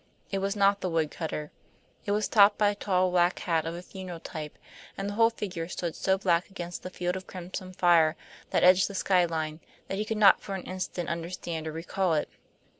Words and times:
It 0.31 0.39
was 0.39 0.55
not 0.55 0.81
the 0.81 0.89
woodcutter. 0.89 1.51
It 2.07 2.11
was 2.11 2.27
topped 2.27 2.57
by 2.57 2.69
a 2.69 2.73
tall 2.73 3.11
black 3.11 3.37
hat 3.37 3.67
of 3.67 3.75
a 3.75 3.83
funeral 3.83 4.19
type, 4.19 4.57
and 4.97 5.07
the 5.07 5.13
whole 5.13 5.29
figure 5.29 5.67
stood 5.67 5.95
so 5.95 6.17
black 6.17 6.49
against 6.49 6.81
the 6.81 6.89
field 6.89 7.15
of 7.15 7.27
crimson 7.27 7.71
fire 7.71 8.15
that 8.49 8.63
edged 8.63 8.87
the 8.87 8.95
sky 8.95 9.25
line 9.25 9.59
that 9.89 9.99
he 9.99 10.05
could 10.05 10.17
not 10.17 10.41
for 10.41 10.55
an 10.55 10.63
instant 10.63 11.07
understand 11.07 11.67
or 11.67 11.71
recall 11.71 12.15
it. 12.15 12.29